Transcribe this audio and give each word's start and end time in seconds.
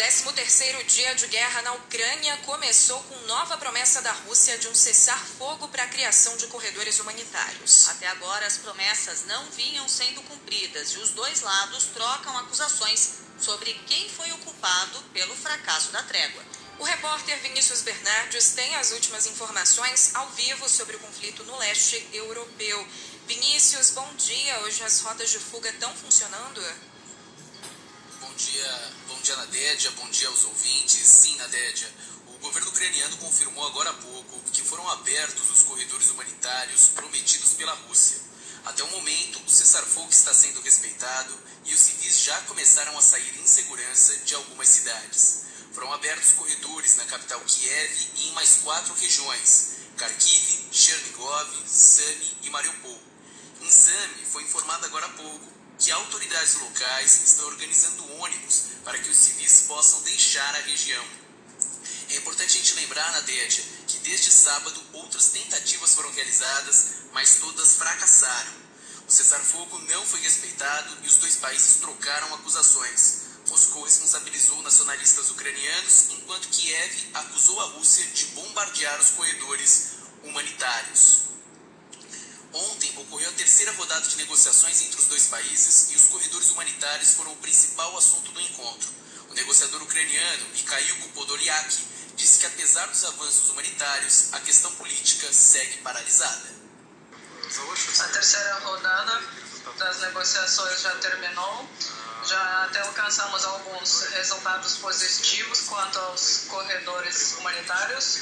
13º 0.00 0.82
dia 0.86 1.14
de 1.14 1.26
guerra 1.26 1.60
na 1.60 1.74
Ucrânia 1.74 2.34
começou 2.46 2.98
com 3.02 3.26
nova 3.26 3.58
promessa 3.58 4.00
da 4.00 4.10
Rússia 4.10 4.56
de 4.56 4.66
um 4.66 4.74
cessar-fogo 4.74 5.68
para 5.68 5.82
a 5.82 5.88
criação 5.88 6.34
de 6.38 6.46
corredores 6.46 6.98
humanitários. 7.00 7.86
Até 7.90 8.06
agora, 8.06 8.46
as 8.46 8.56
promessas 8.56 9.26
não 9.26 9.44
vinham 9.50 9.86
sendo 9.86 10.22
cumpridas 10.22 10.92
e 10.92 10.98
os 11.00 11.10
dois 11.10 11.42
lados 11.42 11.84
trocam 11.92 12.38
acusações 12.38 13.16
sobre 13.38 13.74
quem 13.86 14.08
foi 14.08 14.32
o 14.32 14.38
culpado 14.38 15.02
pelo 15.12 15.36
fracasso 15.36 15.92
da 15.92 16.02
trégua. 16.04 16.42
O 16.78 16.84
repórter 16.84 17.38
Vinícius 17.40 17.82
Bernardes 17.82 18.52
tem 18.52 18.74
as 18.76 18.92
últimas 18.92 19.26
informações 19.26 20.14
ao 20.14 20.30
vivo 20.30 20.66
sobre 20.66 20.96
o 20.96 21.00
conflito 21.00 21.44
no 21.44 21.58
leste 21.58 22.08
europeu. 22.14 22.88
Vinícius, 23.26 23.90
bom 23.90 24.14
dia. 24.14 24.60
Hoje 24.60 24.82
as 24.82 24.98
rotas 25.00 25.30
de 25.30 25.38
fuga 25.38 25.68
estão 25.68 25.94
funcionando? 25.94 26.62
Dia, 28.40 28.92
bom 29.06 29.20
dia 29.20 29.36
Nadédia, 29.36 29.90
bom 29.90 30.08
dia 30.08 30.26
aos 30.26 30.44
ouvintes. 30.44 31.06
Sim, 31.06 31.36
Nadédia, 31.36 31.92
o 32.26 32.38
governo 32.38 32.70
ucraniano 32.70 33.18
confirmou 33.18 33.66
agora 33.66 33.90
há 33.90 33.92
pouco 33.92 34.40
que 34.50 34.62
foram 34.62 34.88
abertos 34.88 35.50
os 35.50 35.62
corredores 35.64 36.08
humanitários 36.08 36.88
prometidos 36.94 37.52
pela 37.52 37.74
Rússia. 37.74 38.18
Até 38.64 38.82
o 38.82 38.90
momento, 38.92 39.42
o 39.44 39.50
cessar-fogo 39.50 40.08
está 40.08 40.32
sendo 40.32 40.62
respeitado 40.62 41.38
e 41.66 41.74
os 41.74 41.80
civis 41.80 42.20
já 42.20 42.40
começaram 42.42 42.96
a 42.96 43.02
sair 43.02 43.38
em 43.38 43.46
segurança 43.46 44.16
de 44.20 44.34
algumas 44.34 44.68
cidades. 44.68 45.42
Foram 45.74 45.92
abertos 45.92 46.32
corredores 46.32 46.96
na 46.96 47.04
capital 47.04 47.40
Kiev 47.40 48.08
e 48.14 48.28
em 48.28 48.32
mais 48.32 48.60
quatro 48.64 48.94
regiões: 48.94 49.72
Kharkiv, 49.98 50.64
Chernigov, 50.72 51.68
Sami 51.68 52.36
e 52.44 52.48
Mariupol. 52.48 53.02
Em 53.60 53.70
Sami, 53.70 54.24
foi 54.32 54.44
informado 54.44 54.86
agora 54.86 55.04
há 55.04 55.10
pouco 55.10 55.59
que 55.80 55.90
autoridades 55.90 56.54
locais 56.56 57.22
estão 57.24 57.46
organizando 57.46 58.12
ônibus 58.20 58.64
para 58.84 58.98
que 58.98 59.08
os 59.08 59.16
civis 59.16 59.62
possam 59.62 60.02
deixar 60.02 60.54
a 60.54 60.60
região. 60.60 61.04
É 62.10 62.16
importante 62.16 62.58
a 62.58 62.60
gente 62.60 62.74
lembrar, 62.74 63.10
Nadédia, 63.12 63.64
que 63.86 63.98
desde 64.00 64.30
sábado 64.30 64.82
outras 64.92 65.28
tentativas 65.28 65.94
foram 65.94 66.12
realizadas, 66.12 66.86
mas 67.12 67.36
todas 67.36 67.76
fracassaram. 67.76 68.52
O 69.08 69.10
cessar-fogo 69.10 69.78
não 69.88 70.04
foi 70.06 70.20
respeitado 70.20 70.98
e 71.02 71.06
os 71.06 71.16
dois 71.16 71.36
países 71.36 71.76
trocaram 71.76 72.34
acusações. 72.34 73.22
Moscou 73.48 73.82
responsabilizou 73.82 74.62
nacionalistas 74.62 75.30
ucranianos, 75.30 76.10
enquanto 76.10 76.48
Kiev 76.48 77.10
acusou 77.14 77.58
a 77.60 77.64
Rússia 77.70 78.04
de 78.06 78.26
bombardear 78.26 79.00
os 79.00 79.10
corredores 79.10 79.88
humanitários. 80.22 81.29
Ontem 82.52 82.92
ocorreu 82.98 83.28
a 83.28 83.32
terceira 83.32 83.70
rodada 83.72 84.08
de 84.08 84.16
negociações 84.16 84.82
entre 84.82 84.98
os 84.98 85.06
dois 85.06 85.28
países 85.28 85.92
e 85.92 85.96
os 85.96 86.08
corredores 86.08 86.50
humanitários 86.50 87.12
foram 87.12 87.32
o 87.32 87.36
principal 87.36 87.96
assunto 87.96 88.32
do 88.32 88.40
encontro. 88.40 88.88
O 89.28 89.34
negociador 89.34 89.80
ucraniano 89.82 90.48
Mikhail 90.48 91.08
Podolyak 91.14 91.78
disse 92.16 92.40
que 92.40 92.46
apesar 92.46 92.86
dos 92.86 93.04
avanços 93.04 93.50
humanitários, 93.50 94.32
a 94.32 94.40
questão 94.40 94.74
política 94.74 95.32
segue 95.32 95.78
paralisada. 95.78 96.50
A 98.00 98.08
terceira 98.08 98.58
rodada 98.58 99.22
das 99.78 100.00
negociações 100.00 100.82
já 100.82 100.90
terminou. 100.96 101.68
Já 102.24 102.64
até 102.64 102.80
alcançamos 102.80 103.44
alguns 103.44 104.02
resultados 104.10 104.76
positivos 104.76 105.60
quanto 105.62 105.98
aos 106.00 106.44
corredores 106.48 107.36
humanitários 107.38 108.20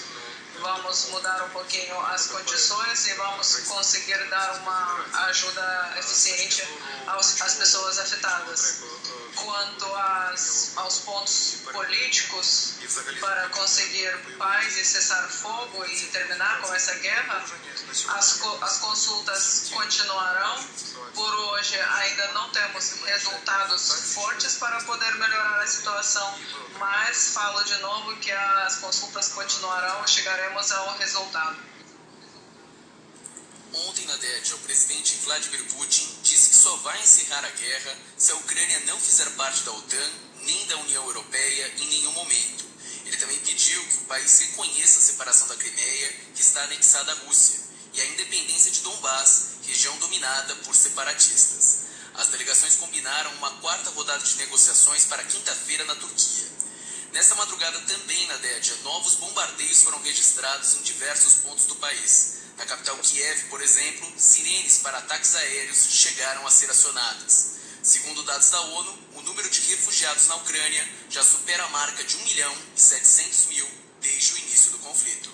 vamos 0.61 1.07
mudar 1.07 1.45
um 1.45 1.51
pouquinho 1.51 2.01
as 2.07 2.27
condições 2.27 3.07
e 3.07 3.15
vamos 3.15 3.57
conseguir 3.67 4.19
dar 4.29 4.55
uma 4.57 5.05
ajuda 5.29 5.95
eficiente 5.99 6.67
aos, 7.07 7.41
às 7.41 7.55
pessoas 7.55 7.99
afetadas. 7.99 8.83
Quanto 9.37 9.95
às, 9.95 10.73
aos 10.77 10.99
pontos 11.01 11.59
políticos 11.73 12.75
para 13.21 13.49
conseguir 13.51 14.11
paz 14.37 14.77
e 14.77 14.85
cessar 14.85 15.29
fogo 15.29 15.85
e 15.85 16.07
terminar 16.07 16.61
com 16.61 16.75
essa 16.75 16.95
guerra, 16.95 17.45
as, 18.17 18.43
as 18.63 18.79
consultas 18.79 19.71
continuarão. 19.73 20.67
Por 21.15 21.35
hoje 21.35 21.81
ainda 21.81 22.29
não 22.33 22.51
temos 22.51 22.93
resultados 23.05 24.15
fortes 24.15 24.57
para 24.57 24.81
poder 24.83 25.15
melhorar 25.15 25.61
a 25.63 25.67
situação, 25.67 26.39
mas 26.79 27.29
falo 27.33 27.63
de 27.65 27.77
novo 27.79 28.17
que 28.17 28.31
as 28.31 28.77
consultas 28.77 29.29
continuarão 29.29 30.05
e 30.05 30.09
chegaremos 30.09 30.48
ao 30.57 30.99
resultado. 30.99 31.59
Ontem, 33.75 34.07
na 34.07 34.17
DED, 34.17 34.55
o 34.55 34.59
presidente 34.61 35.19
Vladimir 35.25 35.63
Putin 35.67 36.09
disse 36.23 36.51
que 36.51 36.57
só 36.57 36.75
vai 36.77 37.01
encerrar 37.03 37.45
a 37.45 37.51
guerra 37.51 37.99
se 38.17 38.33
a 38.33 38.37
Ucrânia 38.37 38.81
não 38.87 38.99
fizer 38.99 39.29
parte 39.37 39.63
da 39.63 39.73
OTAN 39.73 40.11
nem 40.43 40.67
da 40.67 40.79
União 40.79 41.05
Europeia 41.05 41.75
em 41.77 41.87
nenhum 41.87 42.13
momento. 42.13 42.65
Ele 43.05 43.17
também 43.19 43.39
pediu 43.41 43.81
que 43.85 43.97
o 43.99 44.07
país 44.07 44.39
reconheça 44.41 44.99
a 44.99 45.03
separação 45.03 45.49
da 45.49 45.57
Crimeia, 45.57 46.13
que 46.35 46.41
está 46.41 46.63
anexada 46.63 47.13
à 47.13 47.15
Rússia, 47.27 47.61
e 47.93 48.01
a 48.01 48.07
independência 48.07 48.71
de 48.71 48.81
Donbás, 48.81 49.59
região 49.67 49.97
dominada 49.99 50.57
por 50.57 50.75
separatistas. 50.75 51.89
As 52.15 52.29
delegações 52.29 52.77
combinaram 52.77 53.33
uma 53.35 53.51
quarta 53.61 53.91
rodada 53.91 54.25
de 54.25 54.37
negociações 54.37 55.05
para 55.05 55.23
quinta-feira 55.25 55.85
na 55.85 55.95
Turquia. 55.95 56.49
Nesta 57.13 57.35
madrugada 57.37 57.81
também 57.81 58.27
na 58.27 58.37
Dédia, 58.37 58.77
novos 58.85 59.15
bombardeios 59.15 59.83
foram 59.83 60.01
registrados 60.03 60.75
em 60.75 60.83
diversos 60.83 61.35
pontos 61.43 61.65
do 61.65 61.77
país. 61.77 62.39
Na 62.59 62.67
capital 62.67 62.99
Kiev, 62.99 63.49
por 63.49 63.63
exemplo, 63.63 64.13
sirenes 64.19 64.79
para 64.79 64.99
ataques 64.99 65.35
aéreos 65.35 65.87
chegaram 65.91 66.47
a 66.47 66.51
ser 66.51 66.71
acionadas. 66.71 67.57
Segundo 67.83 68.23
dados 68.25 68.51
da 68.51 68.61
ONU, 68.61 68.99
o 69.15 69.23
número 69.23 69.49
de 69.49 69.61
refugiados 69.71 70.27
na 70.27 70.37
Ucrânia 70.37 70.87
já 71.09 71.25
supera 71.25 71.65
a 71.65 71.69
marca 71.71 72.05
de 72.05 72.17
1 72.17 72.25
milhão 72.25 72.57
e 72.77 72.81
700 72.81 73.47
mil 73.47 73.69
desde 74.01 74.35
o 74.35 74.39
início 74.39 74.73
do 74.73 74.79
conflito. 74.79 75.33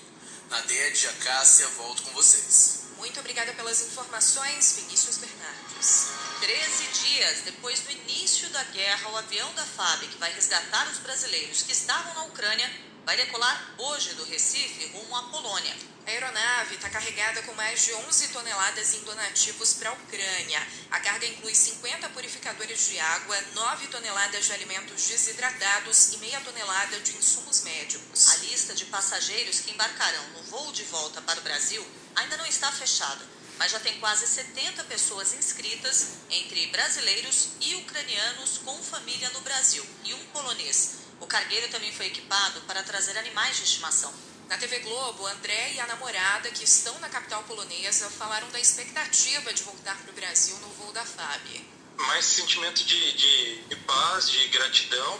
Na 0.50 0.60
Dédia, 0.60 1.12
Cássia, 1.14 1.66
volto 1.70 2.02
com 2.02 2.12
vocês. 2.12 2.84
Muito 2.97 3.21
obrigada 3.21 3.53
pelas 3.55 3.81
informações, 3.82 4.77
Vinícius 4.77 5.19
Bernardes. 5.19 6.10
Treze 6.41 6.87
dias 7.05 7.43
depois 7.44 7.81
do 7.81 7.91
início 7.91 8.49
da 8.50 8.62
guerra, 8.65 9.10
o 9.10 9.16
avião 9.16 9.53
da 9.55 9.65
FAB, 9.65 10.09
que 10.09 10.19
vai 10.19 10.32
resgatar 10.32 10.88
os 10.88 10.99
brasileiros 10.99 11.62
que 11.62 11.72
estavam 11.72 12.15
na 12.15 12.25
Ucrânia, 12.25 12.71
vai 13.04 13.16
decolar 13.16 13.75
hoje 13.78 14.15
do 14.15 14.25
Recife 14.25 14.87
rumo 14.87 15.16
à 15.16 15.22
Polônia. 15.25 15.94
A 16.06 16.10
aeronave 16.10 16.75
está 16.75 16.91
carregada 16.91 17.42
com 17.44 17.54
mais 17.54 17.82
de 17.82 17.94
11 17.94 18.28
toneladas 18.28 18.92
em 18.92 19.00
donativos 19.04 19.72
para 19.72 19.88
a 19.88 19.92
Ucrânia. 19.94 20.60
A 20.91 21.00
carga 21.00 21.26
inclui 21.26 21.54
50 21.54 22.10
purificadores 22.10 22.88
de 22.88 23.00
água, 23.00 23.41
9 23.54 23.87
toneladas 23.87 24.44
de 24.44 24.53
alimentos 24.53 25.09
desidratados 25.09 26.12
e 26.12 26.19
meia 26.19 26.38
tonelada 26.42 27.00
de 27.00 27.16
insumos 27.16 27.62
médicos. 27.62 28.28
A 28.32 28.37
lista 28.37 28.75
de 28.75 28.84
passageiros 28.84 29.60
que 29.60 29.70
embarcarão 29.70 30.28
no 30.34 30.42
voo 30.42 30.72
de 30.72 30.82
volta 30.84 31.22
para 31.22 31.41
o 31.41 31.42
Brasil 31.42 31.84
ainda 32.16 32.36
não 32.36 32.44
está 32.44 32.71
fechada, 32.71 33.25
mas 33.56 33.72
já 33.72 33.81
tem 33.81 33.98
quase 33.98 34.26
70 34.26 34.84
pessoas 34.84 35.32
inscritas, 35.32 36.09
entre 36.28 36.66
brasileiros 36.66 37.48
e 37.62 37.76
ucranianos 37.76 38.59
com 38.59 38.76
família 38.82 39.31
no 39.31 39.41
Brasil 39.41 39.84
e 40.04 40.12
um 40.12 40.25
polonês. 40.26 40.97
O 41.19 41.26
cargueiro 41.26 41.69
também 41.69 41.94
foi 41.94 42.06
equipado 42.06 42.60
para 42.62 42.82
trazer 42.82 43.16
animais 43.16 43.56
de 43.56 43.62
estimação. 43.62 44.34
Na 44.54 44.60
TV 44.60 44.78
Globo, 44.78 45.26
André 45.26 45.72
e 45.75 45.81
a 45.81 45.87
namorada, 45.88 46.48
que 46.48 46.62
estão 46.62 46.97
na 47.00 47.09
capital 47.09 47.42
polonesa, 47.42 48.09
falaram 48.09 48.48
da 48.50 48.60
expectativa 48.60 49.53
de 49.53 49.65
voltar 49.65 49.97
para 49.97 50.12
o 50.12 50.15
Brasil 50.15 50.56
no 50.59 50.69
voo 50.69 50.92
da 50.92 51.04
FAB. 51.04 51.66
Mais 51.97 52.25
sentimento 52.25 52.84
de, 52.84 53.12
de, 53.15 53.62
de 53.62 53.76
paz, 53.78 54.31
de 54.31 54.47
gratidão. 54.50 55.19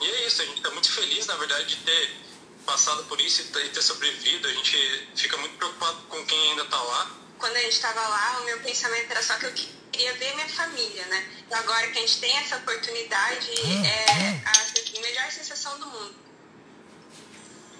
E 0.00 0.10
é 0.10 0.26
isso, 0.26 0.40
a 0.40 0.46
gente 0.46 0.56
está 0.56 0.70
muito 0.70 0.90
feliz, 0.90 1.26
na 1.26 1.36
verdade, 1.36 1.76
de 1.76 1.76
ter 1.84 2.10
passado 2.64 3.04
por 3.04 3.20
isso 3.20 3.42
e 3.42 3.68
ter 3.68 3.82
sobrevivido. 3.82 4.48
A 4.48 4.52
gente 4.54 5.08
fica 5.14 5.36
muito 5.36 5.58
preocupado 5.58 5.98
com 6.08 6.24
quem 6.24 6.52
ainda 6.52 6.62
está 6.62 6.80
lá. 6.80 7.10
Quando 7.38 7.56
a 7.56 7.60
gente 7.60 7.74
estava 7.74 8.00
lá, 8.00 8.40
o 8.40 8.44
meu 8.46 8.60
pensamento 8.60 9.10
era 9.10 9.22
só 9.22 9.36
que 9.36 9.44
eu 9.44 9.52
queria 9.92 10.14
ver 10.14 10.34
minha 10.36 10.48
família, 10.48 11.04
né? 11.04 11.30
Agora 11.50 11.86
que 11.88 11.98
a 11.98 12.00
gente 12.00 12.18
tem 12.18 12.34
essa 12.38 12.56
oportunidade, 12.56 13.50
é 13.86 14.40
a 14.46 15.00
melhor 15.02 15.30
sensação 15.30 15.78
do 15.78 15.84
mundo. 15.84 16.29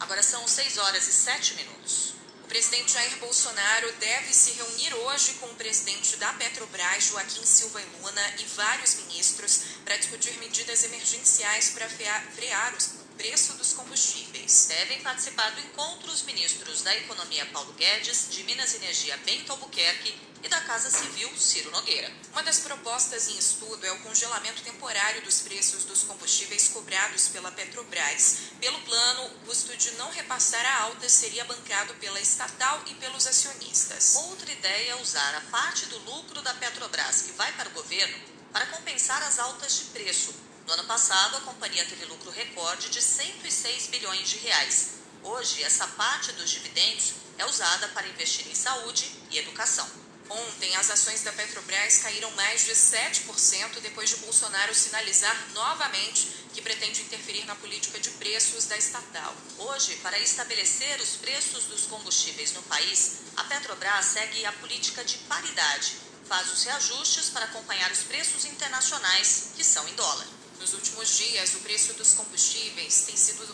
Agora 0.00 0.22
são 0.22 0.48
6 0.48 0.78
horas 0.78 1.06
e 1.06 1.12
7 1.12 1.54
minutos. 1.56 2.14
O 2.42 2.48
presidente 2.48 2.92
Jair 2.92 3.18
Bolsonaro 3.18 3.92
deve 4.00 4.32
se 4.32 4.52
reunir 4.52 4.94
hoje 4.94 5.34
com 5.34 5.46
o 5.46 5.54
presidente 5.54 6.16
da 6.16 6.32
Petrobras, 6.32 7.04
Joaquim 7.04 7.44
Silva 7.44 7.80
e 7.82 7.84
Luna, 7.98 8.34
e 8.38 8.44
vários 8.44 8.94
ministros 8.94 9.60
para 9.84 9.98
discutir 9.98 10.36
medidas 10.38 10.84
emergenciais 10.84 11.70
para 11.70 11.88
frear 11.88 12.74
os 12.74 12.86
preço 13.20 13.52
dos 13.58 13.74
combustíveis. 13.74 14.64
Devem 14.68 15.02
participar 15.02 15.50
do 15.50 15.60
encontro 15.60 16.10
os 16.10 16.22
ministros 16.22 16.80
da 16.80 16.96
Economia 16.96 17.44
Paulo 17.52 17.70
Guedes, 17.74 18.28
de 18.30 18.42
Minas 18.44 18.72
e 18.72 18.76
Energia 18.76 19.14
Bento 19.18 19.52
Albuquerque 19.52 20.18
e 20.42 20.48
da 20.48 20.58
Casa 20.62 20.88
Civil 20.88 21.28
Ciro 21.36 21.70
Nogueira. 21.70 22.10
Uma 22.32 22.42
das 22.42 22.60
propostas 22.60 23.28
em 23.28 23.36
estudo 23.36 23.84
é 23.84 23.92
o 23.92 23.98
congelamento 23.98 24.62
temporário 24.62 25.20
dos 25.20 25.40
preços 25.40 25.84
dos 25.84 26.02
combustíveis 26.04 26.68
cobrados 26.68 27.28
pela 27.28 27.52
Petrobras. 27.52 28.38
Pelo 28.58 28.80
plano, 28.80 29.26
o 29.26 29.30
custo 29.44 29.76
de 29.76 29.90
não 29.96 30.10
repassar 30.10 30.64
a 30.64 30.84
alta 30.84 31.06
seria 31.06 31.44
bancado 31.44 31.92
pela 31.96 32.22
estatal 32.22 32.82
e 32.86 32.94
pelos 32.94 33.26
acionistas. 33.26 34.14
Outra 34.16 34.50
ideia 34.50 34.92
é 34.92 34.96
usar 34.96 35.34
a 35.34 35.42
parte 35.50 35.84
do 35.86 35.98
lucro 35.98 36.40
da 36.40 36.54
Petrobras 36.54 37.20
que 37.20 37.32
vai 37.32 37.52
para 37.52 37.68
o 37.68 37.72
governo 37.72 38.16
para 38.50 38.64
compensar 38.68 39.22
as 39.22 39.38
altas 39.38 39.76
de 39.76 39.84
preço 39.90 40.32
No 40.66 40.72
ano 40.74 40.84
passado, 40.84 41.36
a 41.36 41.40
companhia 41.40 41.84
teve 41.84 42.04
lucro 42.04 42.30
recorde 42.30 42.90
de 42.90 43.02
106 43.02 43.88
bilhões 43.88 44.28
de 44.28 44.38
reais. 44.38 44.90
Hoje, 45.22 45.62
essa 45.62 45.86
parte 45.88 46.32
dos 46.32 46.50
dividendos 46.50 47.12
é 47.38 47.44
usada 47.44 47.88
para 47.88 48.08
investir 48.08 48.46
em 48.48 48.54
saúde 48.54 49.10
e 49.30 49.38
educação. 49.38 49.88
Ontem, 50.30 50.76
as 50.76 50.88
ações 50.90 51.22
da 51.22 51.32
Petrobras 51.32 51.98
caíram 51.98 52.30
mais 52.32 52.64
de 52.64 52.70
7% 52.70 53.80
depois 53.80 54.10
de 54.10 54.16
Bolsonaro 54.18 54.72
sinalizar 54.72 55.36
novamente 55.52 56.28
que 56.54 56.62
pretende 56.62 57.02
interferir 57.02 57.44
na 57.46 57.56
política 57.56 57.98
de 57.98 58.10
preços 58.10 58.66
da 58.66 58.76
estatal. 58.76 59.34
Hoje, 59.58 59.96
para 59.96 60.18
estabelecer 60.20 61.00
os 61.00 61.16
preços 61.16 61.64
dos 61.64 61.86
combustíveis 61.86 62.52
no 62.52 62.62
país, 62.62 63.22
a 63.36 63.44
Petrobras 63.44 64.04
segue 64.04 64.46
a 64.46 64.52
política 64.52 65.04
de 65.04 65.18
paridade, 65.18 65.96
faz 66.28 66.52
os 66.52 66.62
reajustes 66.62 67.30
para 67.30 67.46
acompanhar 67.46 67.90
os 67.90 68.04
preços 68.04 68.44
internacionais, 68.44 69.50
que 69.56 69.64
são 69.64 69.88
em 69.88 69.94
dólar. 69.94 70.39
Nos 70.60 70.74
últimos 70.74 71.16
dias, 71.16 71.54
o 71.54 71.60
preço 71.60 71.94
dos 71.94 72.12
combustíveis 72.12 73.04
tem 73.06 73.16
sido 73.16 73.48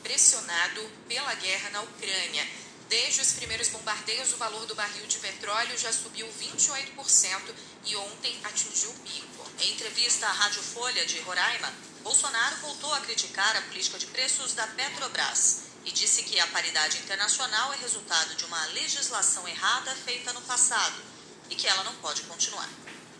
pressionado 0.00 0.80
pela 1.08 1.34
guerra 1.34 1.70
na 1.70 1.82
Ucrânia. 1.82 2.48
Desde 2.88 3.20
os 3.20 3.32
primeiros 3.32 3.66
bombardeios, 3.68 4.32
o 4.32 4.36
valor 4.36 4.64
do 4.66 4.74
barril 4.76 5.04
de 5.08 5.18
petróleo 5.18 5.76
já 5.76 5.92
subiu 5.92 6.24
28% 6.40 7.54
e 7.86 7.96
ontem 7.96 8.38
atingiu 8.44 8.90
o 8.90 8.98
pico. 9.00 9.50
Em 9.58 9.72
entrevista 9.72 10.28
à 10.28 10.32
Rádio 10.32 10.62
Folha 10.62 11.04
de 11.04 11.18
Roraima, 11.20 11.72
Bolsonaro 12.00 12.56
voltou 12.58 12.94
a 12.94 13.00
criticar 13.00 13.56
a 13.56 13.62
política 13.62 13.98
de 13.98 14.06
preços 14.06 14.54
da 14.54 14.66
Petrobras 14.68 15.62
e 15.84 15.90
disse 15.90 16.22
que 16.22 16.38
a 16.38 16.46
paridade 16.46 16.98
internacional 16.98 17.72
é 17.72 17.76
resultado 17.78 18.36
de 18.36 18.44
uma 18.44 18.66
legislação 18.66 19.48
errada 19.48 19.96
feita 19.96 20.32
no 20.32 20.42
passado 20.42 21.02
e 21.50 21.56
que 21.56 21.66
ela 21.66 21.82
não 21.82 21.94
pode 21.96 22.22
continuar. 22.22 22.68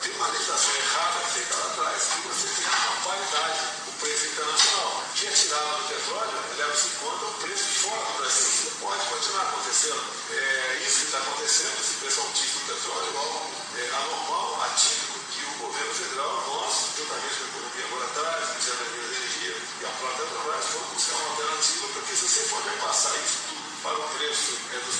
Tem 0.02 0.10
uma 0.16 0.26
legislação 0.26 0.75
errada 0.75 1.20
feita 1.31 1.54
lá 1.54 1.66
atrás 1.66 2.02
que 2.02 2.26
você 2.26 2.49
tem 2.58 2.66
uma 2.66 2.96
paridade, 3.06 3.60
o 3.87 3.93
preço 4.02 4.26
internacional. 4.26 5.04
Quem 5.14 5.28
atirar 5.28 5.62
lá 5.62 5.78
no 5.78 5.88
petróleo 5.88 6.43
leva-se 6.58 6.87
em 6.88 6.94
conta 6.99 7.25
o 7.25 7.34
preço 7.38 7.64
fora 7.87 8.02
do 8.02 8.19
Brasil. 8.19 8.49
Isso 8.50 8.64
não 8.66 8.90
pode 8.90 9.02
continuar 9.06 9.43
acontecendo. 9.43 10.02
É 10.32 10.82
isso 10.82 10.99
que 10.99 11.04
está 11.06 11.19
acontecendo, 11.19 11.78
esse 11.78 11.94
preço 12.02 12.20
altíssimo 12.20 12.60
do 12.60 12.75
petróleo, 12.75 13.08
igual 13.14 13.50
é, 13.78 13.82
anormal, 13.94 14.62
atípico, 14.66 15.19
que 15.31 15.40
o 15.46 15.54
governo 15.70 15.94
federal, 15.94 16.34
nós, 16.50 16.75
juntamente 16.98 17.34
com 17.38 17.44
a 17.44 17.46
economia 17.46 17.84
agora 17.87 18.05
atrás, 18.10 18.43
o 18.43 18.52
Ministério 18.58 18.82
da 18.82 19.06
Energia 19.06 19.55
e 19.55 19.84
a 19.87 19.93
própria 20.02 20.26
Petrobras, 20.26 20.66
vão 20.66 20.82
buscar 20.98 21.14
uma 21.14 21.31
alternativa, 21.31 21.87
porque 21.94 22.12
se 22.16 22.26
você 22.26 22.40
for 22.50 22.62
repassar 22.66 23.14
isso 23.22 23.38
tudo 23.55 23.62
para 23.87 23.98
o 24.02 24.08
preço 24.19 24.50
é, 24.66 24.78
dos 24.82 24.92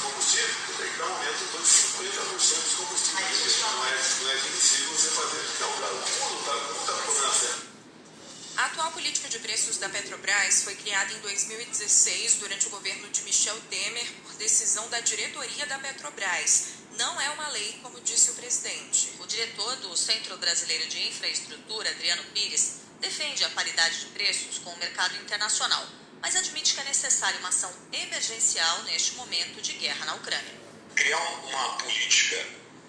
política 9.03 9.29
de 9.29 9.41
preços 9.41 9.79
da 9.79 9.89
Petrobras 9.89 10.63
foi 10.63 10.77
criada 10.77 11.13
em 11.13 11.19
2016 11.19 12.35
durante 12.35 12.69
o 12.69 12.71
governo 12.71 13.09
de 13.11 13.23
Michel 13.23 13.61
Temer 13.63 14.07
por 14.23 14.33
decisão 14.35 14.89
da 14.91 15.01
diretoria 15.01 15.67
da 15.67 15.77
Petrobras. 15.81 16.75
Não 16.97 17.21
é 17.21 17.29
uma 17.31 17.49
lei, 17.49 17.81
como 17.83 18.01
disse 18.03 18.31
o 18.31 18.35
presidente. 18.35 19.11
O 19.19 19.27
diretor 19.27 19.75
do 19.79 19.97
Centro 19.97 20.39
Brasileiro 20.39 20.87
de 20.87 21.09
Infraestrutura, 21.09 21.91
Adriano 21.91 22.23
Pires, 22.33 22.75
defende 23.01 23.43
a 23.45 23.51
paridade 23.51 24.03
de 24.03 24.07
preços 24.07 24.59
com 24.59 24.71
o 24.71 24.79
mercado 24.79 25.17
internacional, 25.17 25.85
mas 26.21 26.37
admite 26.37 26.73
que 26.73 26.81
é 26.81 26.85
necessária 26.85 27.41
uma 27.41 27.49
ação 27.49 27.75
emergencial 27.93 28.85
neste 28.85 29.17
momento 29.17 29.61
de 29.61 29.73
guerra 29.73 30.05
na 30.05 30.15
Ucrânia. 30.15 30.61
Criar 30.95 31.19
uma 31.49 31.77
política 31.79 32.37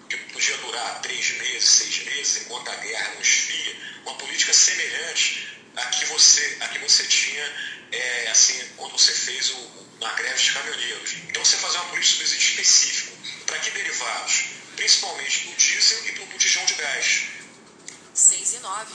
que 0.08 0.16
podia 0.32 0.56
durar 0.58 1.02
três 1.02 1.30
meses, 1.38 1.68
seis 1.68 2.04
meses, 2.04 2.42
enquanto 2.42 2.68
a 2.68 2.76
guerra 2.76 3.14
não 3.14 3.20
esfria, 3.20 3.76
uma 4.04 4.14
política 4.14 4.52
semelhante 4.52 5.53
a 5.76 5.86
que 5.86 6.04
você, 6.06 6.58
a 6.60 6.68
que 6.68 6.78
você 6.78 7.04
tinha 7.04 7.52
é, 7.92 8.30
assim, 8.30 8.60
quando 8.76 8.92
você 8.92 9.12
fez 9.12 9.50
o, 9.50 9.56
uma 10.00 10.12
greve 10.14 10.42
de 10.42 10.52
caminhoneiros. 10.52 11.14
Então 11.28 11.44
você 11.44 11.56
fazer 11.56 11.78
uma 11.78 11.90
política 11.90 12.24
específica. 12.24 13.12
Para 13.46 13.58
que 13.58 13.70
derivados? 13.70 14.44
Principalmente 14.76 15.48
do 15.48 15.56
diesel 15.56 16.08
e 16.08 16.12
do 16.12 16.26
botijão 16.26 16.64
de 16.64 16.74
gás. 16.74 17.26
6 18.12 18.54
e 18.54 18.58
9. 18.58 18.92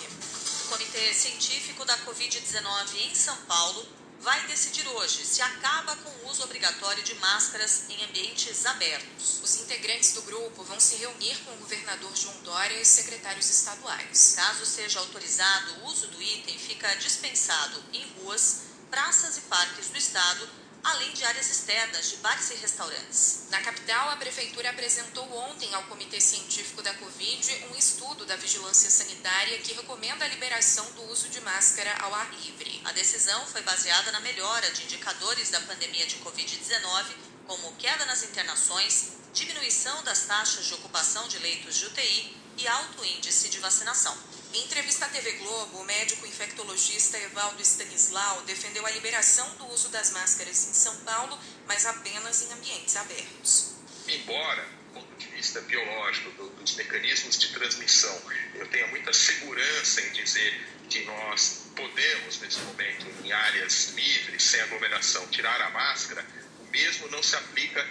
O 0.66 0.70
Comitê 0.70 1.14
Científico 1.14 1.86
da 1.86 1.98
Covid-19 2.00 2.96
em 2.96 3.16
São 3.16 3.36
Paulo 3.46 3.88
vai 4.21 4.48
decidir 4.48 4.88
hoje 4.88 5.25
se 5.25 5.42
acaba 5.42 5.95
com 5.95 6.10
o 6.10 6.30
uso 6.30 6.44
obrigatório 6.44 7.01
de 7.04 7.16
máscaras 7.16 7.83
em 7.89 8.04
ambientes 8.04 8.66
abertos. 8.66 9.39
Os 9.42 9.56
integrantes 9.62 10.13
do 10.13 10.21
grupo 10.24 10.63
vão 10.63 10.80
se 10.80 10.98
reunir 10.98 11.38
com 11.45 11.54
o 11.54 11.57
governador 11.57 12.16
João 12.16 12.36
Dória 12.44 12.81
e 12.81 12.86
secretários 12.86 13.50
estaduais. 13.50 14.33
Caso 14.36 14.66
seja 14.66 15.00
autorizado 15.00 15.75
o 15.75 15.86
uso 15.86 16.07
do 16.07 16.21
item, 16.21 16.57
fica 16.57 16.94
dispensado 16.95 17.81
em 17.94 18.06
ruas, 18.19 18.63
praças 18.89 19.38
e 19.38 19.42
parques 19.42 19.88
do 19.88 19.98
estado 19.98 20.50
além 20.84 21.12
de 21.14 21.24
áreas 21.26 21.50
externas 21.50 22.10
de 22.10 22.18
bares 22.18 22.50
e 22.52 22.56
restaurantes. 22.56 23.44
Na 23.50 23.62
capital, 23.62 24.10
a 24.10 24.18
Prefeitura 24.18 24.70
apresentou 24.70 25.26
ontem 25.38 25.74
ao 25.74 25.84
Comitê 25.84 26.20
Científico 26.22 26.81
da 26.81 26.94
Covid 26.96 27.66
um 27.72 27.76
estudo 27.76 28.26
da 28.26 28.36
vigilância 28.36 28.90
sanitária 28.90 29.60
que 29.60 29.74
recomenda 29.74 30.26
a 30.26 30.28
liberação 30.28 30.86
do 30.92 31.04
uso 31.12 31.30
de 31.30 31.42
máscara 31.42 31.96
ao 32.02 32.14
ar 32.14 32.31
livre. 32.34 32.81
A 32.86 32.92
decisão 32.92 33.46
foi 33.48 33.62
baseada 33.62 34.12
na 34.12 34.20
melhora 34.22 34.72
de 34.72 34.84
indicadores 34.84 35.50
da 35.50 35.62
pandemia 35.62 36.06
de 36.06 36.18
Covid-19, 36.18 37.06
como 37.46 37.75
queda 37.75 38.06
nas 38.06 38.24
internações, 38.24 39.14
diminuição 39.34 40.04
das 40.04 40.25
taxas 40.25 40.66
de 40.66 40.74
ocupação 40.75 41.28
de 41.28 41.40
leitos 41.40 41.78
de 41.78 41.86
UTI 41.86 42.38
e 42.58 42.68
alto 42.68 43.06
índice 43.06 43.50
de 43.50 43.60
vacinação. 43.60 44.29
Em 44.51 44.63
entrevista 44.63 45.06
à 45.06 45.10
TV 45.10 45.34
Globo, 45.34 45.78
o 45.78 45.86
médico 45.86 46.25
infectologista 46.25 47.19
Evaldo 47.19 47.62
Stanislau 47.62 48.42
defendeu 48.44 48.84
a 48.84 48.90
liberação 48.90 49.48
do 49.57 49.68
uso 49.68 49.90
das 49.90 50.12
máscaras 50.12 50.68
em 50.68 50.74
São 50.74 50.96
Paulo, 51.01 51.38
mas 51.68 51.86
apenas 51.86 52.42
em 52.42 52.54
ambientes 52.54 52.96
abertos. 52.96 53.74
Embora, 54.07 54.63
do 54.63 54.94
ponto 54.96 55.16
de 55.18 55.28
vista 55.28 55.62
biológico, 55.62 56.31
do, 56.31 56.50
dos 56.50 56.74
mecanismos 56.74 57.38
de 57.38 57.50
transmissão, 57.50 58.19
eu 58.56 58.68
tenha 58.69 58.88
muita 58.88 59.13
segurança 59.13 60.01
em 60.01 60.12
dizer 60.13 60.60
que 60.90 61.06
nós 61.06 61.66
podemos, 61.75 62.40
nesse 62.40 62.60
momento, 62.62 63.06
em 63.24 63.31
áreas 63.31 63.90
livres, 63.90 64.42
sem 64.42 64.62
aglomeração, 64.62 65.28
tirar 65.28 65.62
a 65.62 65.69
máscara, 65.69 66.25
mesmo 66.72 67.07
não 67.10 67.22
se 67.22 67.36
aplica 67.36 67.88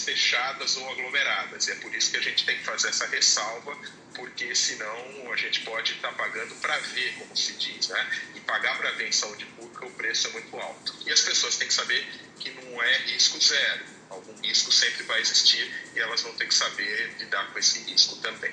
fechadas 0.00 0.76
ou 0.76 0.90
aglomeradas. 0.90 1.66
E 1.68 1.72
é 1.72 1.74
por 1.76 1.94
isso 1.94 2.10
que 2.10 2.16
a 2.16 2.22
gente 2.22 2.44
tem 2.44 2.58
que 2.58 2.64
fazer 2.64 2.88
essa 2.88 3.06
ressalva, 3.06 3.76
porque 4.14 4.54
senão 4.54 5.32
a 5.32 5.36
gente 5.36 5.60
pode 5.60 5.92
estar 5.92 6.12
pagando 6.12 6.54
para 6.56 6.78
ver, 6.78 7.14
como 7.18 7.36
se 7.36 7.52
diz, 7.54 7.88
né? 7.88 8.10
E 8.34 8.40
pagar 8.40 8.76
para 8.78 8.90
ver 8.92 9.08
em 9.08 9.12
saúde 9.12 9.44
pública 9.46 9.86
o 9.86 9.90
preço 9.92 10.28
é 10.28 10.30
muito 10.30 10.56
alto. 10.56 10.94
E 11.06 11.12
as 11.12 11.20
pessoas 11.20 11.56
têm 11.56 11.68
que 11.68 11.74
saber 11.74 12.06
que 12.38 12.50
não 12.50 12.82
é 12.82 12.98
risco 12.98 13.42
zero. 13.42 13.84
Algum 14.10 14.34
risco 14.42 14.70
sempre 14.70 15.04
vai 15.04 15.20
existir 15.20 15.72
e 15.94 15.98
elas 15.98 16.20
vão 16.20 16.34
ter 16.34 16.46
que 16.46 16.54
saber 16.54 17.16
lidar 17.18 17.50
com 17.52 17.58
esse 17.58 17.78
risco 17.90 18.16
também. 18.16 18.52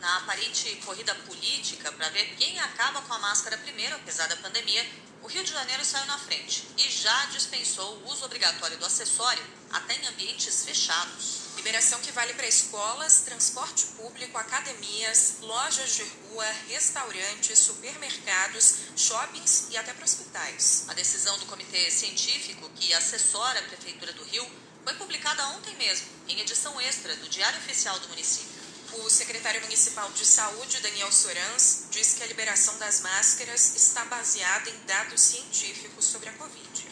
Na 0.00 0.18
aparente 0.18 0.76
corrida 0.84 1.14
política 1.14 1.90
para 1.92 2.08
ver 2.10 2.34
quem 2.36 2.58
acaba 2.60 3.02
com 3.02 3.14
a 3.14 3.18
máscara 3.18 3.56
primeiro, 3.58 3.96
apesar 3.96 4.26
da 4.28 4.36
pandemia, 4.36 4.84
o 5.28 5.30
Rio 5.30 5.44
de 5.44 5.52
Janeiro 5.52 5.84
saiu 5.84 6.06
na 6.06 6.16
frente 6.16 6.66
e 6.78 6.90
já 6.90 7.26
dispensou 7.26 7.98
o 7.98 8.10
uso 8.10 8.24
obrigatório 8.24 8.78
do 8.78 8.86
acessório 8.86 9.44
até 9.70 9.94
em 9.94 10.06
ambientes 10.06 10.64
fechados. 10.64 11.40
Liberação 11.54 12.00
que 12.00 12.10
vale 12.12 12.32
para 12.32 12.46
escolas, 12.46 13.20
transporte 13.26 13.84
público, 13.88 14.38
academias, 14.38 15.34
lojas 15.42 15.96
de 15.96 16.02
rua, 16.02 16.46
restaurantes, 16.68 17.58
supermercados, 17.58 18.76
shoppings 18.96 19.66
e 19.68 19.76
até 19.76 19.92
para 19.92 20.06
hospitais. 20.06 20.86
A 20.88 20.94
decisão 20.94 21.36
do 21.36 21.44
Comitê 21.44 21.90
Científico, 21.90 22.66
que 22.76 22.94
assessora 22.94 23.58
a 23.58 23.64
Prefeitura 23.64 24.14
do 24.14 24.24
Rio, 24.24 24.50
foi 24.82 24.94
publicada 24.94 25.46
ontem 25.48 25.76
mesmo, 25.76 26.06
em 26.26 26.40
edição 26.40 26.80
extra 26.80 27.14
do 27.16 27.28
Diário 27.28 27.58
Oficial 27.58 28.00
do 28.00 28.08
município. 28.08 28.57
O 28.92 29.10
secretário 29.10 29.60
municipal 29.60 30.10
de 30.12 30.24
saúde, 30.24 30.80
Daniel 30.80 31.12
Sorans, 31.12 31.84
diz 31.90 32.14
que 32.14 32.22
a 32.22 32.26
liberação 32.26 32.76
das 32.78 33.00
máscaras 33.00 33.76
está 33.76 34.04
baseada 34.06 34.70
em 34.70 34.78
dados 34.86 35.20
científicos 35.20 36.06
sobre 36.06 36.30
a 36.30 36.32
Covid. 36.32 36.88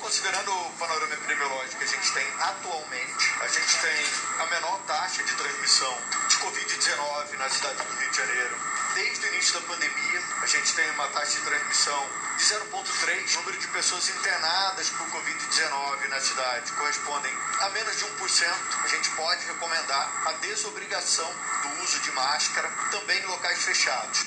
Considerando 0.00 0.52
o 0.52 0.72
panorama 0.78 1.14
epidemiológico 1.14 1.78
que 1.78 1.84
a 1.84 1.86
gente 1.86 2.12
tem 2.12 2.26
atualmente, 2.40 3.34
a 3.40 3.48
gente 3.48 3.80
tem 3.80 4.06
a 4.40 4.46
menor 4.46 4.80
taxa 4.86 5.22
de 5.22 5.34
transmissão 5.34 5.96
de 6.28 6.36
Covid-19 6.36 7.32
na 7.38 7.48
cidade 7.48 7.84
do 7.84 7.94
Rio 7.94 8.10
de 8.10 8.16
Janeiro. 8.16 8.56
Desde 8.98 9.26
o 9.26 9.28
início 9.32 9.54
da 9.54 9.60
pandemia, 9.60 10.22
a 10.42 10.46
gente 10.46 10.74
tem 10.74 10.90
uma 10.90 11.06
taxa 11.10 11.38
de 11.38 11.44
transmissão 11.44 12.10
de 12.36 12.42
0,3. 12.42 13.32
O 13.32 13.38
número 13.38 13.58
de 13.60 13.68
pessoas 13.68 14.08
internadas 14.08 14.90
por 14.90 15.06
Covid-19 15.12 16.08
na 16.08 16.20
cidade 16.20 16.72
correspondem 16.72 17.32
a 17.60 17.70
menos 17.70 17.96
de 17.96 18.04
1%. 18.04 18.54
A 18.82 18.88
gente 18.88 19.10
pode 19.10 19.46
recomendar 19.46 20.26
a 20.26 20.32
desobrigação 20.40 21.32
do 21.62 21.84
uso 21.84 22.00
de 22.00 22.10
máscara 22.10 22.68
também 22.90 23.22
em 23.22 23.26
locais 23.26 23.62
fechados. 23.62 24.26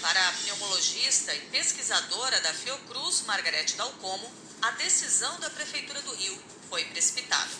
Para 0.00 0.28
a 0.28 0.32
pneumologista 0.32 1.34
e 1.34 1.40
pesquisadora 1.46 2.40
da 2.42 2.54
Fiocruz, 2.54 3.22
Margarete 3.22 3.74
Dalcomo, 3.74 4.32
a 4.62 4.70
decisão 4.72 5.40
da 5.40 5.50
Prefeitura 5.50 6.00
do 6.02 6.14
Rio 6.14 6.40
foi 6.68 6.84
precipitada. 6.84 7.50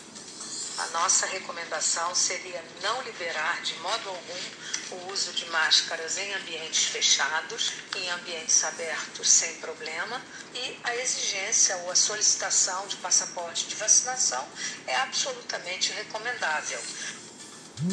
Nossa 1.01 1.25
recomendação 1.29 2.15
seria 2.15 2.63
não 2.83 3.01
liberar 3.01 3.63
de 3.63 3.75
modo 3.77 4.11
algum 4.11 4.97
o 4.97 5.11
uso 5.11 5.33
de 5.33 5.47
máscaras 5.47 6.19
em 6.19 6.35
ambientes 6.35 6.85
fechados, 6.85 7.73
em 7.97 8.11
ambientes 8.11 8.63
abertos 8.65 9.27
sem 9.27 9.55
problema, 9.61 10.21
e 10.55 10.79
a 10.85 10.95
exigência 10.97 11.75
ou 11.79 11.91
a 11.91 11.97
solicitação 11.97 12.87
de 12.87 12.97
passaporte 12.97 13.67
de 13.67 13.77
vacinação 13.77 14.47
é 14.87 14.95
absolutamente 14.97 15.91
recomendável. 15.91 16.81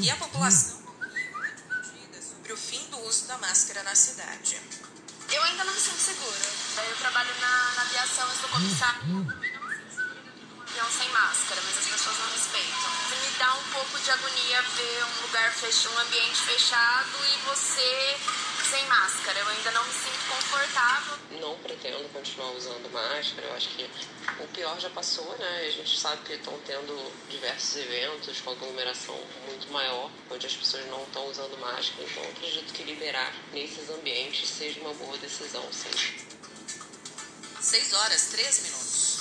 E 0.02 0.12
a 0.12 0.16
população 0.18 0.84
sobre 2.12 2.52
o 2.52 2.58
fim 2.58 2.90
do 2.90 3.00
uso 3.06 3.26
da 3.28 3.38
máscara 3.38 3.84
na 3.84 3.96
cidade. 3.96 4.60
Eu 5.32 5.44
ainda 5.44 5.64
não 5.64 5.74
me 5.74 5.80
sinto 5.80 5.98
segura. 5.98 6.90
Eu 6.90 6.98
trabalho 6.98 7.34
na, 7.40 7.74
na 7.74 7.82
aviação, 7.84 8.28
eu 8.28 8.36
sou 8.36 8.50
comissário 8.50 9.47
avião 10.88 10.92
sem 10.92 11.10
máscara, 11.10 11.62
mas 11.66 11.78
as 11.78 11.86
pessoas 11.86 12.18
não 12.18 12.30
respeitam. 12.32 12.90
Me 13.10 13.38
dá 13.38 13.54
um 13.54 13.64
pouco 13.72 14.00
de 14.00 14.12
agonia 14.12 14.62
ver 14.62 15.04
um 15.04 15.22
lugar 15.24 15.54
fechado, 15.54 15.96
um 15.96 16.00
ambiente 16.00 16.42
fechado 16.42 17.10
e 17.26 17.38
você 17.46 18.18
sem 18.70 18.86
máscara. 18.88 19.40
Eu 19.40 19.48
ainda 19.48 19.72
não 19.72 19.84
me 19.84 19.94
sinto 19.94 20.28
confortável. 20.30 21.18
Não 21.40 21.58
pretendo 21.60 22.12
continuar 22.12 22.52
usando 22.52 22.92
máscara. 22.92 23.48
Eu 23.48 23.54
acho 23.56 23.70
que 23.70 23.90
o 24.40 24.48
pior 24.48 24.80
já 24.80 24.90
passou, 24.90 25.38
né? 25.38 25.68
A 25.68 25.72
gente 25.72 26.00
sabe 26.00 26.22
que 26.24 26.34
estão 26.34 26.58
tendo 26.66 27.12
diversos 27.30 27.78
eventos 27.78 28.42
com 28.42 28.52
aglomeração 28.52 29.16
muito 29.48 29.72
maior, 29.72 30.10
onde 30.30 30.48
as 30.48 30.56
pessoas 30.56 30.86
não 30.88 31.04
estão 31.04 31.26
usando 31.28 31.58
máscara. 31.60 32.04
Então, 32.04 32.24
acredito 32.24 32.74
que 32.74 32.84
liberar 32.84 33.34
nesses 33.54 33.90
ambientes 33.90 34.50
seja 34.50 34.80
uma 34.82 34.94
boa 34.94 35.18
decisão, 35.18 35.66
sim. 35.72 36.28
6 37.60 37.94
horas, 37.94 38.28
13 38.28 38.62
minutos. 38.62 39.17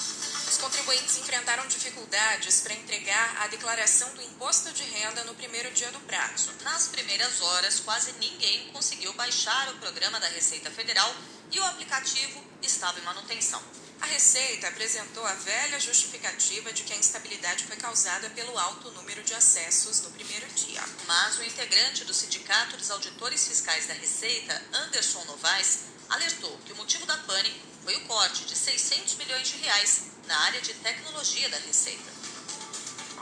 Os 0.57 0.63
contribuintes 0.63 1.19
enfrentaram 1.19 1.67
dificuldades 1.67 2.63
para 2.63 2.73
entregar 2.73 3.43
a 3.43 3.47
declaração 3.47 4.09
do 4.15 4.23
imposto 4.23 4.73
de 4.73 4.85
renda 4.85 5.23
no 5.25 5.35
primeiro 5.35 5.71
dia 5.73 5.93
do 5.93 6.01
prazo. 6.01 6.51
Nas 6.65 6.89
primeiras 6.89 7.43
horas, 7.43 7.81
quase 7.81 8.13
ninguém 8.13 8.71
conseguiu 8.73 9.13
baixar 9.13 9.69
o 9.69 9.77
programa 9.77 10.19
da 10.19 10.29
Receita 10.29 10.71
Federal 10.71 11.15
e 11.53 11.61
o 11.61 11.65
aplicativo 11.67 12.43
estava 12.63 12.99
em 12.99 13.03
manutenção. 13.03 13.63
A 14.01 14.07
Receita 14.07 14.69
apresentou 14.69 15.27
a 15.27 15.35
velha 15.35 15.79
justificativa 15.79 16.73
de 16.73 16.85
que 16.85 16.95
a 16.95 16.97
instabilidade 16.97 17.65
foi 17.65 17.77
causada 17.77 18.31
pelo 18.31 18.59
alto 18.59 18.91
número 18.93 19.23
de 19.25 19.35
acessos 19.35 20.01
no 20.01 20.11
primeiro 20.13 20.47
dia. 20.55 20.83
Mas 21.07 21.37
o 21.37 21.45
integrante 21.45 22.07
do 22.07 22.15
Sindicato 22.15 22.79
dos 22.79 22.91
Auditores 22.91 23.47
Fiscais 23.47 23.89
da 23.89 23.93
Receita, 23.93 24.65
Anderson 24.73 25.23
Novaes, 25.27 25.81
alertou 26.09 26.59
que 26.65 26.73
o 26.73 26.77
motivo 26.77 27.05
da 27.05 27.19
pane 27.19 27.55
foi 27.85 27.95
o 27.97 28.07
corte 28.07 28.47
de 28.47 28.57
600 28.57 29.17
milhões 29.17 29.49
de 29.49 29.59
reais 29.59 30.16
na 30.27 30.39
área 30.41 30.61
de 30.61 30.75
tecnologia 30.75 31.49
da 31.49 31.57
Receita. 31.59 32.11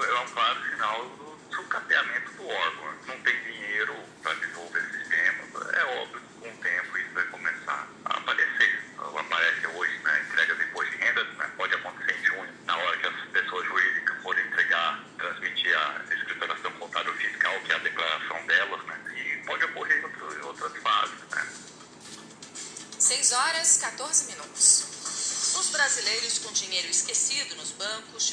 É 0.01 0.21
um 0.21 0.29
claro 0.31 0.71
sinal 0.71 1.09
do 1.09 1.55
sucateamento 1.55 2.33
do 2.33 2.49
órgão. 2.49 2.95
Não 3.07 3.21
tem 3.23 3.43
dinheiro 3.43 3.95
para 4.23 4.35
desenvolver 4.35 4.74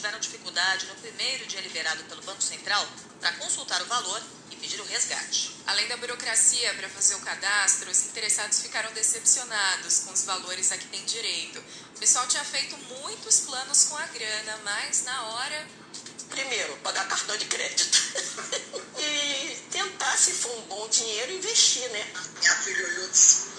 tiveram 0.02 0.20
dificuldade 0.20 0.88
no 0.88 0.96
primeiro 0.96 1.46
dia 1.46 1.62
liberado 1.62 2.04
pelo 2.06 2.24
Banco 2.24 2.42
Central 2.42 2.84
para 3.20 3.34
consultar 3.34 3.80
o 3.84 3.86
valor 3.86 4.20
e 4.50 4.56
pedir 4.56 4.82
o 4.82 4.84
resgate. 4.86 5.56
Além 5.68 5.88
da 5.88 5.96
burocracia 5.98 6.74
para 6.74 6.90
fazer 6.90 7.14
o 7.14 7.20
cadastro, 7.20 7.92
os 7.92 8.06
interessados 8.08 8.64
ficaram 8.64 8.92
decepcionados 8.94 10.00
com 10.00 10.12
os 10.12 10.24
valores 10.24 10.72
a 10.72 10.78
que 10.80 10.88
têm 10.88 11.06
direito. 11.06 11.64
O 11.96 12.00
pessoal 12.00 12.26
tinha 12.26 12.44
feito 12.44 12.76
muitos 12.78 13.42
planos 13.42 13.84
com 13.84 13.98
a 13.98 14.08
grana, 14.08 14.58
mas 14.64 15.04
na 15.04 15.22
hora. 15.22 15.68
Primeiro, 16.32 16.78
pagar 16.78 17.08
cartão 17.08 17.38
de 17.38 17.46
crédito. 17.46 18.00
e 18.98 19.56
tentar, 19.70 20.18
se 20.18 20.32
for 20.32 20.58
um 20.58 20.62
bom 20.62 20.88
dinheiro, 20.90 21.34
investir, 21.34 21.88
né? 21.90 22.12
Minha 22.40 22.56
filha 22.56 22.88
olhou 22.88 23.06
e 23.06 23.12
disse: 23.12 23.50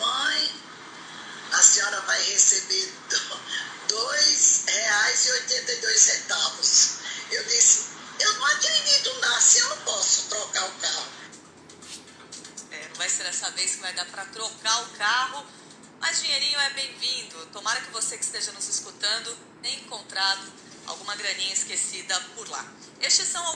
dinheirinho 16.33 16.61
é 16.61 16.71
bem-vindo. 16.71 17.47
Tomara 17.53 17.79
que 17.83 17.91
você 17.91 18.17
que 18.17 18.25
esteja 18.25 18.53
nos 18.53 18.67
escutando 18.67 19.37
tenha 19.61 19.79
encontrado 19.81 20.51
alguma 20.87 21.15
graninha 21.15 21.53
esquecida 21.53 22.19
por 22.35 22.49
lá. 22.49 22.67
Estes 23.03 23.29
são 23.29 23.45